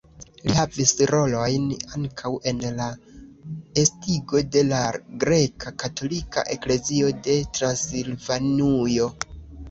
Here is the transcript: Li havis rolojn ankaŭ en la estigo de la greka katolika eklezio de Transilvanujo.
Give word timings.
Li 0.45 0.53
havis 0.57 0.91
rolojn 1.09 1.65
ankaŭ 1.97 2.29
en 2.51 2.63
la 2.77 2.87
estigo 3.81 4.41
de 4.55 4.63
la 4.69 4.79
greka 5.25 5.73
katolika 5.83 6.45
eklezio 6.55 7.11
de 7.29 7.37
Transilvanujo. 7.59 9.11